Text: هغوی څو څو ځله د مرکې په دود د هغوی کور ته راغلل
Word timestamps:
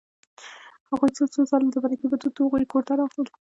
هغوی 0.89 1.09
څو 1.17 1.23
څو 1.33 1.41
ځله 1.49 1.67
د 1.71 1.75
مرکې 1.83 2.07
په 2.11 2.17
دود 2.21 2.33
د 2.35 2.39
هغوی 2.45 2.65
کور 2.71 2.83
ته 2.87 2.93
راغلل 2.99 3.27